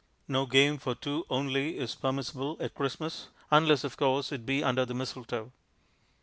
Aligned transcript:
No 0.27 0.47
game 0.47 0.79
for 0.79 0.95
two 0.95 1.27
only 1.29 1.77
is 1.77 1.93
permissible 1.93 2.57
at 2.59 2.73
Christmas 2.73 3.27
unless, 3.51 3.83
of 3.83 3.97
course, 3.97 4.31
it 4.31 4.47
be 4.47 4.63
under 4.63 4.83
the 4.83 4.95
mistletoe. 4.95 5.51